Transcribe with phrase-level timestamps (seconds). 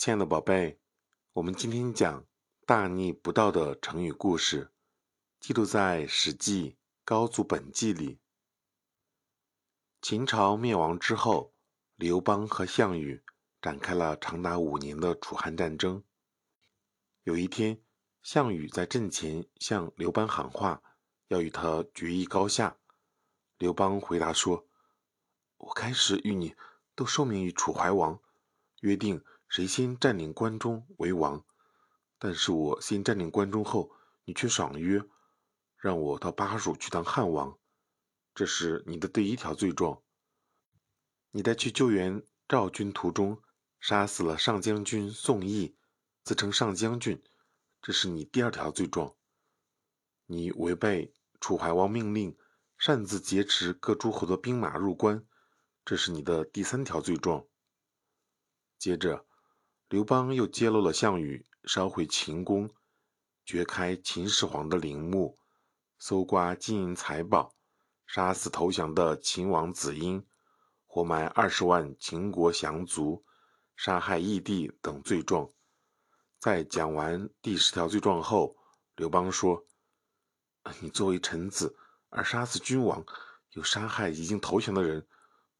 [0.00, 0.80] 亲爱的宝贝，
[1.34, 2.26] 我们今天讲
[2.64, 4.72] “大逆不道”的成语故事，
[5.38, 6.70] 记录在《史记·
[7.04, 8.18] 高祖本纪》里。
[10.00, 11.52] 秦朝灭亡之后，
[11.96, 13.22] 刘邦和项羽
[13.60, 16.02] 展开了长达五年的楚汉战争。
[17.24, 17.82] 有一天，
[18.22, 20.82] 项羽在阵前向刘邦喊话，
[21.28, 22.78] 要与他决一高下。
[23.58, 24.66] 刘邦回答说
[25.60, 26.56] ：“我开始与你
[26.94, 28.18] 都受命于楚怀王，
[28.80, 31.44] 约定。”谁先占领关中为王？
[32.20, 33.90] 但是我先占领关中后，
[34.24, 35.02] 你却爽约，
[35.76, 37.58] 让我到巴蜀去当汉王，
[38.32, 40.00] 这是你的第一条罪状。
[41.32, 43.42] 你在去救援赵军途中，
[43.80, 45.76] 杀死了上将军宋义，
[46.22, 47.20] 自称上将军，
[47.82, 49.16] 这是你第二条罪状。
[50.26, 52.38] 你违背楚怀王命令，
[52.78, 55.26] 擅自劫持各诸侯的兵马入关，
[55.84, 57.44] 这是你的第三条罪状。
[58.78, 59.26] 接着。
[59.90, 62.70] 刘邦又揭露了项羽烧毁秦宫、
[63.44, 65.36] 掘开秦始皇的陵墓、
[65.98, 67.56] 搜刮金银财宝、
[68.06, 70.24] 杀死投降的秦王子婴、
[70.86, 73.24] 活埋二十万秦国降卒、
[73.74, 75.50] 杀害义帝等罪状。
[76.38, 78.56] 在讲完第十条罪状后，
[78.94, 79.66] 刘邦说
[80.78, 81.76] ：“你作为臣子
[82.10, 83.04] 而杀死君王，
[83.54, 85.04] 又杀害已经投降的人，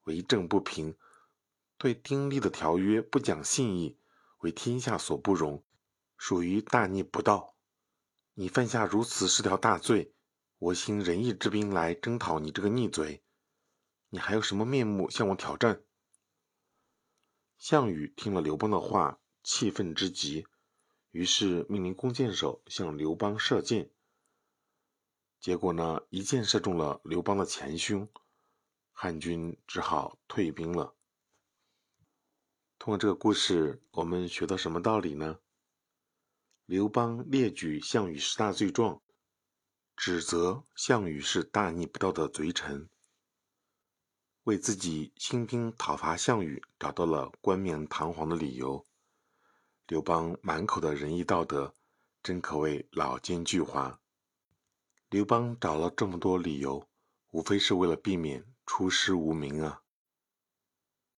[0.05, 0.95] 为政不平，
[1.77, 3.97] 对订立的条约不讲信义。”
[4.41, 5.63] 为天下所不容，
[6.17, 7.55] 属于大逆不道。
[8.33, 10.13] 你犯下如此十条大罪，
[10.57, 13.23] 我行仁义之兵来征讨你这个逆贼。
[14.09, 15.83] 你还有什么面目向我挑战？
[17.57, 20.47] 项羽听了刘邦的话，气愤之极，
[21.11, 23.91] 于是命令弓箭手向刘邦射箭。
[25.39, 28.09] 结果呢，一箭射中了刘邦的前胸，
[28.91, 30.95] 汉军只好退兵了。
[32.83, 35.37] 通过这个故事，我们学到什么道理呢？
[36.65, 38.99] 刘邦列举项羽十大罪状，
[39.95, 42.89] 指责项羽是大逆不道的贼臣，
[44.45, 48.83] 为自己兴兵讨伐项羽找到了冠冕堂皇的理由。
[49.85, 51.75] 刘邦满口的仁义道德，
[52.23, 53.99] 真可谓老奸巨猾。
[55.11, 56.89] 刘邦找了这么多理由，
[57.29, 59.83] 无非是为了避免出师无名啊。